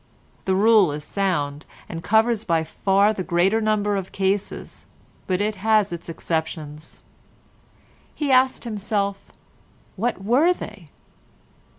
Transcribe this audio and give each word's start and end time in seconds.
The 0.45 0.55
rule 0.55 0.91
is 0.91 1.03
sound, 1.03 1.67
and 1.87 2.03
covers 2.03 2.43
by 2.43 2.63
far 2.63 3.13
the 3.13 3.21
greater 3.21 3.61
number 3.61 3.95
of 3.95 4.11
cases, 4.11 4.87
but 5.27 5.41
it 5.41 5.57
has 5.57 5.93
its 5.93 6.09
exceptions. 6.09 7.01
He 8.15 8.31
asked 8.31 8.63
himself, 8.63 9.31
what 9.97 10.23
were 10.23 10.53
they? 10.53 10.89